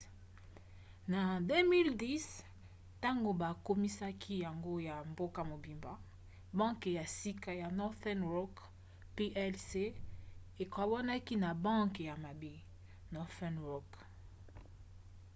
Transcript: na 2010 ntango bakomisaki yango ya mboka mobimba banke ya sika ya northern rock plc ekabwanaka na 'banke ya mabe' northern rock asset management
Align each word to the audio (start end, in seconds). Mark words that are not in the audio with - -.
na 1.11 1.21
2010 1.47 2.99
ntango 2.99 3.29
bakomisaki 3.41 4.33
yango 4.45 4.73
ya 4.87 4.95
mboka 5.11 5.41
mobimba 5.51 5.91
banke 6.59 6.89
ya 6.97 7.05
sika 7.17 7.51
ya 7.61 7.67
northern 7.79 8.21
rock 8.35 8.53
plc 9.15 9.69
ekabwanaka 10.63 11.33
na 11.43 11.49
'banke 11.63 12.01
ya 12.09 12.15
mabe' 12.23 12.65
northern 13.15 13.57
rock 13.69 13.89
asset 13.99 14.07
management 14.07 14.79